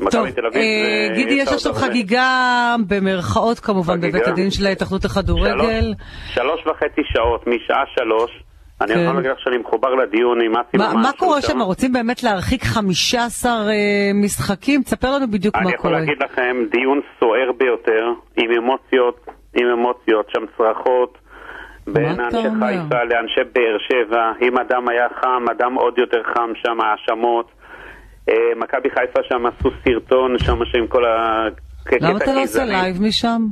[0.00, 0.62] מכבי תל אביב...
[0.62, 1.72] אה, גידי, יש עכשיו.
[1.74, 2.26] חגיגה
[2.88, 4.18] במרכאות כמובן חגיגה.
[4.18, 5.58] בבית הדין של ההתאחדות לכדורגל.
[5.58, 8.30] שלוש- שלוש וחצי שעות, משעה שלוש.
[8.80, 9.00] אני כן.
[9.00, 11.06] יכול להגיד לך שאני מחובר לדיון עם אסי ממש.
[11.06, 11.60] מה קורה שם?
[11.62, 13.74] רוצים באמת להרחיק 15 אה,
[14.14, 14.82] משחקים?
[14.82, 16.00] תספר לנו בדיוק אני מה יכול קורה.
[16.00, 18.04] להגיד לכם, דיון סוער ביותר,
[18.36, 19.26] עם אמוציות,
[19.56, 21.18] עם אמוציות, שם צרחות.
[21.86, 22.36] בין אנשי?
[22.42, 27.50] חיפה לאנשי באר שבע, אם אדם היה חם, אדם עוד יותר חם שם, האשמות.
[28.28, 31.44] אה, מכבי חיפה שם עשו סרטון שם שעם כל ה...
[32.00, 32.64] למה אתה לא עושה.
[32.64, 33.42] לייב משם?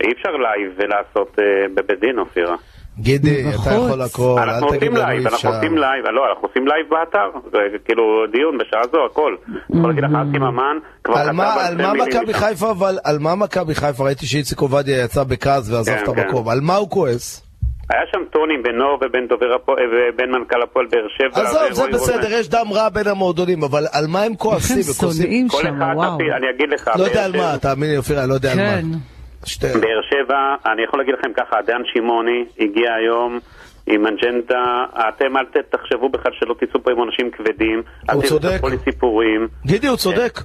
[0.00, 2.56] אי אפשר לייב ולעשות אה, בבית דין, אופירה.
[2.98, 3.40] גידי.
[3.48, 5.48] אתה יכול הכל, אנחנו אל תגיד עושים לנו לייב, אי אנחנו אפשר.
[5.48, 9.36] עושים לייב, לא, אנחנו עושים לייב באתר, זה כאילו דיון בשעה זו, הכל.
[9.70, 12.34] יכול להגיד לך, אסי ממן כבר על כתב מה, על מה מילים מכבי.
[12.34, 14.04] חיפה, אבל על מה מכבי חיפה?
[14.04, 16.20] ראיתי שאיציק עובדיה יצא בכעס ועזב כן, את כן.
[16.20, 16.48] המקום.
[16.48, 17.49] על מה הוא כועס?
[17.90, 21.42] היה שם טונים בינו ובין דובר הפועל, ובין מנכ"ל הפועל באר שבע.
[21.42, 22.32] עזוב, זה בסדר.
[22.40, 24.76] יש דם רע בין המועדונים, אבל על מה הם כועסים?
[24.76, 25.22] הם וכועסים?
[25.22, 26.18] שונאים כל שם, אחד, וואו.
[26.20, 28.86] אני אגיד לך, לא יודע על מה, תאמין לי, אופירה, לא יודע על כן.
[28.90, 28.96] מה.
[29.44, 29.66] שתי...
[29.66, 33.38] באר שבע, אני יכול להגיד לכם ככה, דן שמעוני הגיע היום
[33.86, 37.82] עם אג'נדה, אתם אל תחשבו בכלל שלא תצאו פה עם עונשים כבדים.
[38.10, 38.50] אל הוא צודק.
[38.54, 39.48] תספרו לי סיפורים.
[39.66, 40.38] גידי, הוא צודק.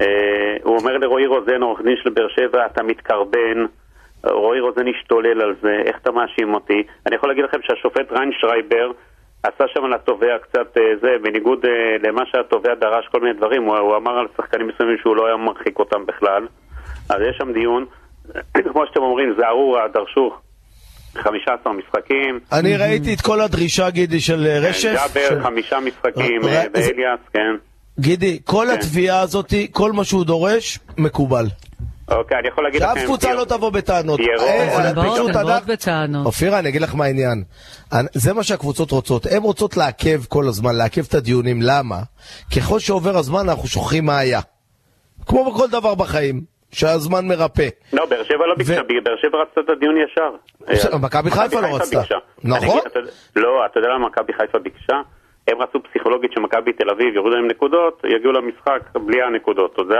[0.00, 0.06] אה,
[0.62, 3.58] הוא אומר לרועי רוזן, עורך דין של באר שבע, אתה מתקרבן.
[4.30, 6.82] רועי רוזן השתולל על זה, איך אתה מאשים אותי?
[7.06, 8.90] אני יכול להגיד לכם שהשופט ריינשרייבר
[9.42, 11.70] עשה שם לתובע קצת אה, זה, בניגוד אה,
[12.08, 15.36] למה שהתובע דרש כל מיני דברים, הוא, הוא אמר על שחקנים מסוימים שהוא לא היה
[15.36, 16.46] מרחיק אותם בכלל.
[17.10, 17.84] אז יש שם דיון,
[18.72, 20.34] כמו שאתם אומרים, זערורה, דרשו
[21.14, 24.92] 15 משחקים, אני ראיתי את כל הדרישה, גידי, של אה, רשף.
[24.94, 27.54] ג'אבר של- חמישה משחקים, זה- ואליאס, כן.
[28.00, 28.74] גידי, כל כן.
[28.74, 31.44] התביעה הזאת, כל מה שהוא דורש, מקובל.
[32.08, 32.94] אוקיי, אני יכול להגיד לכם...
[32.94, 34.20] שאף קבוצה לא תבוא בטענות.
[34.20, 34.92] אה,
[35.66, 36.26] בטענות.
[36.26, 37.42] אופירה, אני אגיד לך מה העניין.
[38.12, 39.26] זה מה שהקבוצות רוצות.
[39.26, 41.58] הן רוצות לעכב כל הזמן, לעכב את הדיונים.
[41.62, 41.98] למה?
[42.56, 44.40] ככל שעובר הזמן אנחנו שוכחים מה היה.
[45.26, 46.40] כמו בכל דבר בחיים,
[46.72, 47.68] שהזמן מרפא.
[47.92, 50.30] לא, באר שבע לא ביקשה, ו- באר שבע רצתה את הדיון ישר.
[50.68, 51.98] בסדר, מכבי חיפה לא רצתה.
[52.00, 52.14] ביקשה.
[52.44, 52.78] נכון.
[53.36, 54.96] לא, אתה יודע למה מכבי חיפה ביקשה?
[55.48, 59.76] הם רצו פסיכולוגית שמכבי תל אביב יורידו להם נקודות, יגיעו למשחק בלי הנקודות.
[59.88, 59.94] זה,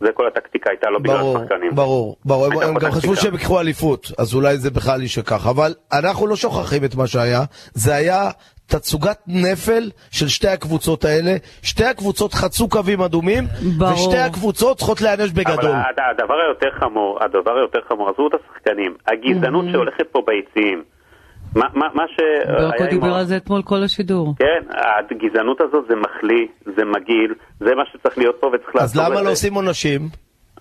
[0.00, 1.74] זה כל הטקטיקה הייתה, לא בגלל ברור, השחקנים.
[1.74, 3.16] ברור, ברור, הם, הם גם חשבו.
[3.16, 7.40] שהם יקחו אליפות, אז אולי זה בכלל יישכח, אבל אנחנו לא שוכחים את מה שהיה,
[7.74, 8.30] זה היה
[8.66, 13.44] תצוגת נפל של שתי הקבוצות האלה, שתי הקבוצות חצו קווים אדומים,
[13.78, 13.92] ברור.
[13.92, 15.54] ושתי הקבוצות צריכות להיענש בגדול.
[15.70, 20.82] אבל הד- הדבר היותר חמור, הדבר היותר חמור, עזבו את השחקנים, הגזענות שהולכת פה ביציעים.
[21.54, 22.20] מה, מה, מה ש...
[22.46, 24.34] ברקו דיבר על זה אתמול כל השידור.
[24.38, 24.62] כן,
[25.10, 26.46] הגזענות הזאת זה מחליא,
[26.76, 29.24] זה מגעיל, זה מה שצריך להיות פה וצריך אז לעצור את למה זה.
[29.24, 30.08] לא עושים עונשים?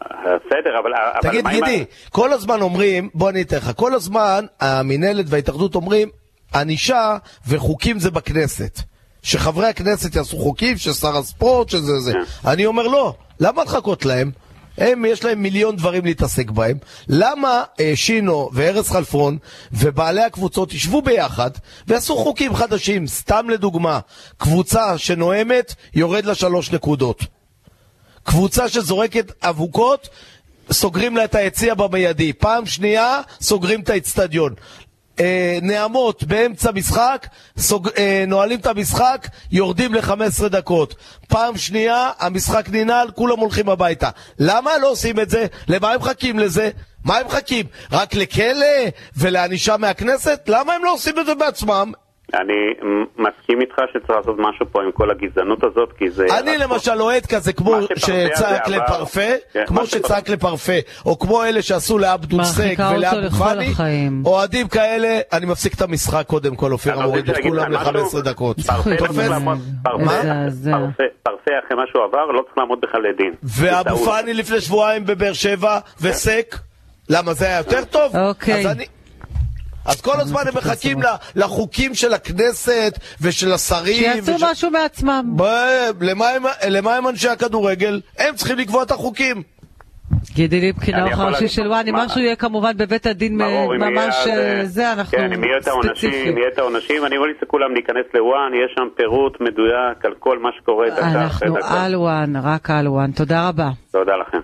[0.01, 0.91] אה, בסדר, אבל...
[1.13, 5.75] אבל תגיד מה גידי, כל הזמן אומרים, בוא אני אתן לך, כל הזמן המינהלת וההתאחדות
[5.75, 6.09] אומרים,
[6.55, 7.17] ענישה
[7.49, 8.79] וחוקים זה בכנסת.
[9.23, 12.13] שחברי הכנסת יעשו חוקים, ששר הספורט, שזה זה.
[12.13, 12.49] כן.
[12.49, 14.31] אני אומר לא, למה לחכות להם?
[14.79, 16.77] הם, יש להם מיליון דברים להתעסק בהם.
[17.07, 19.37] למה אה, שינו וארז חלפון
[19.71, 21.51] ובעלי הקבוצות ישבו ביחד
[21.87, 23.07] ויעשו חוקים חדשים?
[23.07, 23.99] סתם לדוגמה,
[24.37, 27.23] קבוצה שנואמת, יורד לה שלוש נקודות.
[28.23, 30.09] קבוצה שזורקת אבוקות,
[30.71, 32.33] סוגרים לה את היציע במיידי.
[32.33, 34.53] פעם שנייה, סוגרים את האצטדיון.
[35.19, 40.95] אה, נעמות באמצע משחק, סוג, אה, נועלים את המשחק, יורדים ל-15 דקות.
[41.27, 44.09] פעם שנייה, המשחק ננעל, כולם הולכים הביתה.
[44.39, 45.45] למה לא עושים את זה?
[45.67, 46.69] למה הם מחכים לזה?
[47.03, 47.65] מה הם מחכים?
[47.91, 48.65] רק לכלא
[49.17, 50.39] ולענישה מהכנסת?
[50.47, 51.91] למה הם לא עושים את זה בעצמם?
[52.33, 52.73] אני
[53.17, 56.25] מסכים איתך שצריך לעשות משהו פה עם כל הגזענות הזאת, כי זה...
[56.39, 59.21] אני למשל אוהד כזה כמו שצעק לפרפה,
[59.53, 60.73] כן, כמו שפרפה- שצעק לפרפה,
[61.05, 63.73] או כמו אלה שעשו לאבדול סק ולאבו פאני.
[64.25, 68.19] אוהדים כאלה, אני מפסיק את המשחק קודם כל, אופיר, מוריד את כולם לך משהו.
[68.19, 68.57] ל-15 דקות.
[68.59, 69.07] פרפה לא
[71.23, 73.33] פרפה- אחרי מה שהוא עבר, לא צריך לעמוד בכלל לדין.
[73.43, 73.97] ואבו.
[73.97, 76.55] פאני לפני שבועיים בבאר שבע, וסק,
[77.09, 78.15] למה זה היה יותר טוב?
[78.15, 78.63] אוקיי.
[79.89, 80.97] אז כל הזמן הם מחכים
[81.35, 84.23] לחוקים של הכנסת ושל השרים.
[84.23, 85.33] שיעשו משהו מעצמם.
[85.35, 85.43] ב-
[86.03, 88.01] למה הם- למה הם אנשי הכדורגל?
[88.19, 89.43] הם צריכים לקבוע את החוקים.
[90.33, 94.27] גידי ליפקין, הראשי להגיד- של וואני, מה- משהו יהיה כמובן בבית הדין אם ממש אז,
[94.27, 96.27] אה, זה, אנחנו כן, אם יהיה את העונשים, ספציפיים.
[96.31, 100.39] אם יהיה את העונשים, אני ממליץ לכולם להיכנס לוואן, יש שם פירוט מדויק על כל
[100.39, 101.83] מה שקורה דקה אחרי אנחנו דקה.
[101.85, 103.11] על וואן, רק על וואן.
[103.11, 103.69] תודה רבה.
[103.91, 104.37] תודה לכם.